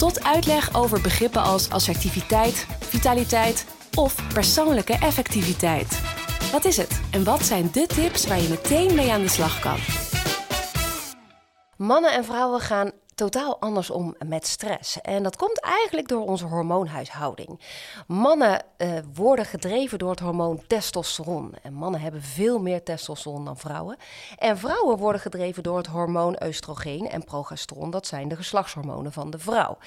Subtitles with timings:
[0.00, 6.00] tot uitleg over begrippen als assertiviteit, vitaliteit of persoonlijke effectiviteit.
[6.52, 9.60] Wat is het en wat zijn de tips waar je meteen mee aan de slag
[9.60, 9.78] kan?
[11.76, 15.00] Mannen en vrouwen gaan totaal anders om met stress.
[15.00, 17.60] En dat komt eigenlijk door onze hormoonhuishouding.
[18.06, 21.54] Mannen uh, worden gedreven door het hormoon testosteron.
[21.62, 23.96] En mannen hebben veel meer testosteron dan vrouwen.
[24.38, 27.90] En vrouwen worden gedreven door het hormoon oestrogeen en progesteron.
[27.90, 29.78] Dat zijn de geslachtshormonen van de vrouw.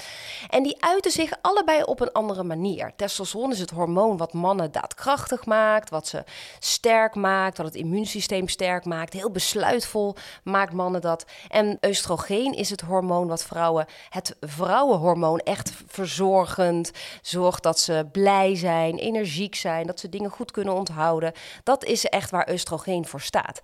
[0.50, 2.94] En die uiten zich allebei op een andere manier.
[2.96, 6.24] Testosteron is het hormoon wat mannen daadkrachtig maakt, wat ze
[6.60, 9.14] sterk maakt, wat het immuunsysteem sterk maakt.
[9.14, 11.26] Heel besluitvol maakt mannen dat.
[11.50, 16.92] En oestrogeen is het hormoon wat vrouwen, het vrouwenhormoon, echt verzorgend.
[17.22, 21.34] Zorgt dat ze blij zijn, energiek zijn, dat ze dingen goed kunnen onthouden.
[21.64, 23.62] Dat is echt waar oestrogeen voor staat.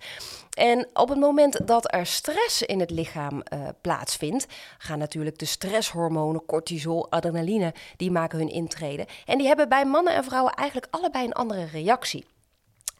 [0.50, 4.46] En op het moment dat er stress in het lichaam uh, plaatsvindt,
[4.78, 9.06] gaan natuurlijk de stresshormonen, cortisol, adrenaline, die maken hun intrede.
[9.26, 12.24] En die hebben bij mannen en vrouwen eigenlijk allebei een andere reactie.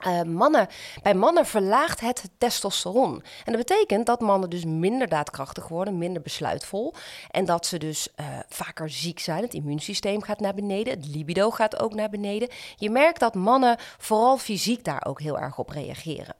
[0.07, 0.69] Uh, mannen,
[1.03, 3.23] bij mannen verlaagt het testosteron.
[3.45, 6.95] En dat betekent dat mannen dus minder daadkrachtig worden, minder besluitvol.
[7.31, 9.43] En dat ze dus uh, vaker ziek zijn.
[9.43, 12.49] Het immuunsysteem gaat naar beneden, het libido gaat ook naar beneden.
[12.77, 16.35] Je merkt dat mannen vooral fysiek daar ook heel erg op reageren.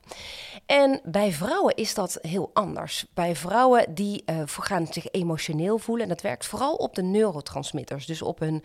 [0.67, 3.07] En bij vrouwen is dat heel anders.
[3.15, 6.03] Bij vrouwen die uh, gaan zich emotioneel voelen.
[6.03, 8.07] En dat werkt vooral op de neurotransmitters.
[8.07, 8.63] Dus op hun,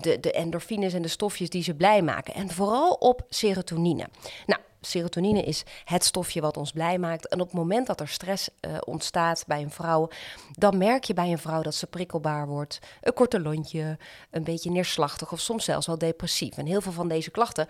[0.00, 2.34] de, de endorfines en de stofjes die ze blij maken.
[2.34, 4.01] En vooral op serotonine.
[4.46, 7.28] Nou, serotonine is het stofje wat ons blij maakt.
[7.28, 10.08] En op het moment dat er stress uh, ontstaat bij een vrouw,
[10.52, 13.98] dan merk je bij een vrouw dat ze prikkelbaar wordt, een korte lontje,
[14.30, 16.56] een beetje neerslachtig of soms zelfs wel depressief.
[16.56, 17.66] En heel veel van deze klachten.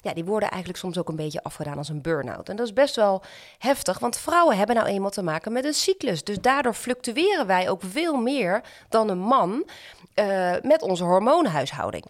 [0.00, 2.48] Ja, die worden eigenlijk soms ook een beetje afgedaan als een burn-out.
[2.48, 3.22] En dat is best wel
[3.58, 6.24] heftig, want vrouwen hebben nou eenmaal te maken met een cyclus.
[6.24, 9.68] Dus daardoor fluctueren wij ook veel meer dan een man
[10.14, 12.04] uh, met onze hormoonhuishouding.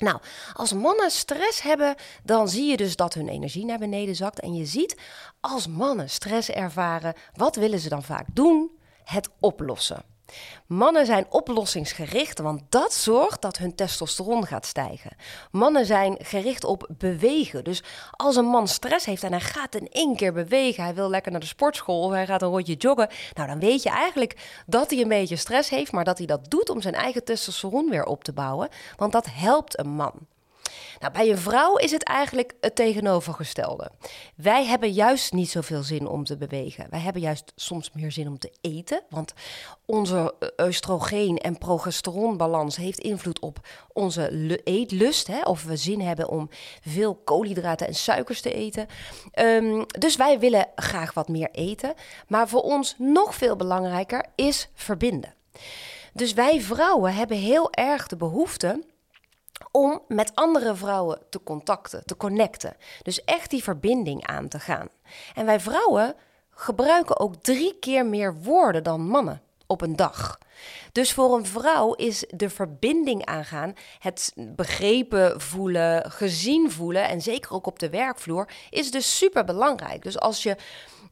[0.00, 0.18] Nou,
[0.52, 1.94] als mannen stress hebben,
[2.24, 4.40] dan zie je dus dat hun energie naar beneden zakt.
[4.40, 4.96] En je ziet,
[5.40, 8.70] als mannen stress ervaren, wat willen ze dan vaak doen?
[9.04, 10.04] Het oplossen.
[10.66, 15.10] Mannen zijn oplossingsgericht, want dat zorgt dat hun testosteron gaat stijgen.
[15.50, 17.64] Mannen zijn gericht op bewegen.
[17.64, 21.10] Dus als een man stress heeft en hij gaat in één keer bewegen, hij wil
[21.10, 24.62] lekker naar de sportschool of hij gaat een rondje joggen, nou dan weet je eigenlijk
[24.66, 27.90] dat hij een beetje stress heeft, maar dat hij dat doet om zijn eigen testosteron
[27.90, 30.12] weer op te bouwen, want dat helpt een man.
[31.00, 33.90] Nou, bij een vrouw is het eigenlijk het tegenovergestelde.
[34.36, 36.86] Wij hebben juist niet zoveel zin om te bewegen.
[36.90, 39.02] Wij hebben juist soms meer zin om te eten.
[39.10, 39.32] Want
[39.84, 45.26] onze oestrogeen- en progesteronbalans heeft invloed op onze eetlust.
[45.26, 46.48] Hè, of we zin hebben om
[46.82, 48.86] veel koolhydraten en suikers te eten.
[49.34, 51.94] Um, dus wij willen graag wat meer eten.
[52.28, 55.34] Maar voor ons nog veel belangrijker is verbinden.
[56.12, 58.88] Dus wij vrouwen hebben heel erg de behoefte
[59.70, 62.76] om met andere vrouwen te contacten, te connecten.
[63.02, 64.88] Dus echt die verbinding aan te gaan.
[65.34, 66.14] En wij vrouwen
[66.50, 70.38] gebruiken ook drie keer meer woorden dan mannen op een dag.
[70.92, 77.52] Dus voor een vrouw is de verbinding aangaan, het begrepen voelen, gezien voelen en zeker
[77.52, 80.02] ook op de werkvloer, is dus super belangrijk.
[80.02, 80.56] Dus als je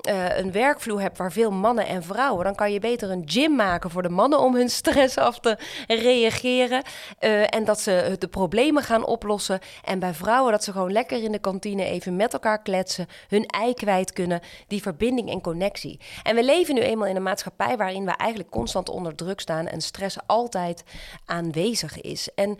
[0.08, 3.56] uh, een werkvloer hebt waar veel mannen en vrouwen, dan kan je beter een gym
[3.56, 6.82] maken voor de mannen om hun stress af te reageren.
[7.20, 9.58] Uh, en dat ze de problemen gaan oplossen.
[9.84, 13.46] En bij vrouwen dat ze gewoon lekker in de kantine even met elkaar kletsen, hun
[13.46, 16.00] ei kwijt kunnen, die verbinding en connectie.
[16.22, 19.66] En we leven nu eenmaal in een maatschappij waarin we eigenlijk constant onder druk staan
[19.66, 20.84] en stress altijd
[21.24, 22.28] aanwezig is.
[22.34, 22.58] En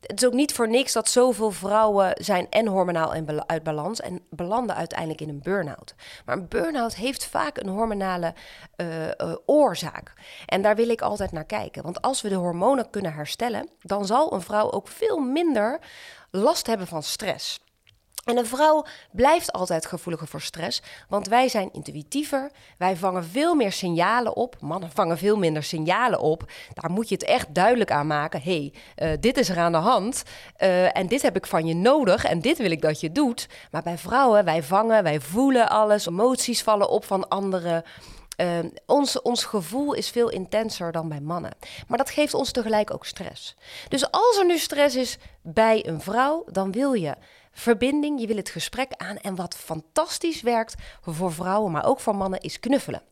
[0.00, 3.14] het is ook niet voor niks dat zoveel vrouwen zijn en hormonaal
[3.46, 5.94] uit balans en belanden uiteindelijk in een burn-out.
[6.24, 8.34] Maar een burn-out heeft vaak een hormonale
[8.76, 10.12] uh, uh, oorzaak.
[10.46, 11.82] En daar wil ik altijd naar kijken.
[11.82, 15.78] Want als we de hormonen kunnen herstellen, dan zal een vrouw ook veel minder
[16.30, 17.60] last hebben van stress.
[18.24, 23.54] En een vrouw blijft altijd gevoeliger voor stress, want wij zijn intuïtiever, wij vangen veel
[23.54, 24.56] meer signalen op.
[24.60, 26.52] Mannen vangen veel minder signalen op.
[26.74, 28.42] Daar moet je het echt duidelijk aan maken.
[28.42, 30.22] hey, uh, dit is er aan de hand
[30.58, 33.46] uh, en dit heb ik van je nodig en dit wil ik dat je doet.
[33.70, 37.84] Maar bij vrouwen, wij vangen, wij voelen alles, emoties vallen op van anderen.
[38.36, 41.52] Ehm, ons, ons gevoel is veel intenser dan bij mannen.
[41.88, 43.56] Maar dat geeft ons tegelijk ook stress.
[43.88, 47.14] Dus als er nu stress is bij een vrouw, dan wil je
[47.52, 49.16] verbinding, je wil het gesprek aan.
[49.16, 53.02] En wat fantastisch werkt voor vrouwen, maar ook voor mannen, is knuffelen.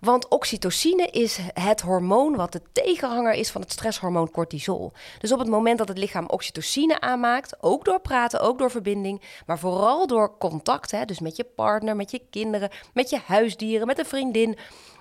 [0.00, 4.92] Want oxytocine is het hormoon wat de tegenhanger is van het stresshormoon cortisol.
[5.18, 9.22] Dus op het moment dat het lichaam oxytocine aanmaakt, ook door praten, ook door verbinding,
[9.46, 13.86] maar vooral door contact, hè, dus met je partner, met je kinderen, met je huisdieren,
[13.86, 14.58] met een vriendin,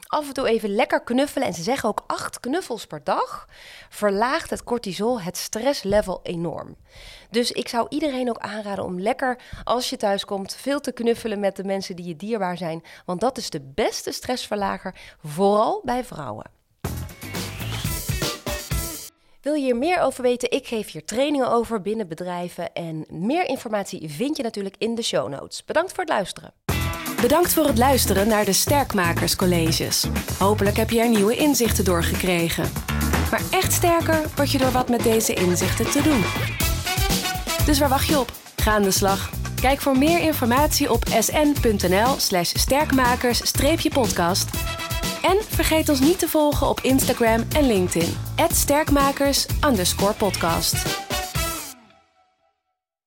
[0.09, 1.47] af en toe even lekker knuffelen.
[1.47, 3.47] En ze zeggen ook acht knuffels per dag
[3.89, 6.75] verlaagt het cortisol, het stresslevel enorm.
[7.29, 11.39] Dus ik zou iedereen ook aanraden om lekker, als je thuis komt, veel te knuffelen
[11.39, 12.83] met de mensen die je dierbaar zijn.
[13.05, 16.51] Want dat is de beste stressverlager, vooral bij vrouwen.
[19.41, 20.51] Wil je hier meer over weten?
[20.51, 22.73] Ik geef hier trainingen over binnen bedrijven.
[22.73, 25.65] En meer informatie vind je natuurlijk in de show notes.
[25.65, 26.68] Bedankt voor het luisteren.
[27.21, 30.05] Bedankt voor het luisteren naar de Sterkmakerscolleges.
[30.37, 32.71] Hopelijk heb je er nieuwe inzichten door gekregen.
[33.31, 36.23] Maar echt sterker word je door wat met deze inzichten te doen.
[37.65, 38.31] Dus waar wacht je op?
[38.55, 39.29] Ga aan de slag.
[39.61, 44.49] Kijk voor meer informatie op sn.nl/slash sterkmakers-podcast.
[45.21, 48.15] En vergeet ons niet te volgen op Instagram en LinkedIn.
[48.53, 51.08] @sterkmakers_podcast.